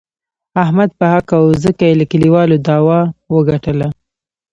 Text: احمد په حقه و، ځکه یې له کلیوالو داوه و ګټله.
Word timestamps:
احمد 0.63 0.89
په 0.99 1.05
حقه 1.13 1.37
و، 1.41 1.45
ځکه 1.63 1.83
یې 1.89 1.93
له 1.99 2.05
کلیوالو 2.11 2.57
داوه 2.67 2.99
و 3.33 3.37
ګټله. 3.49 3.87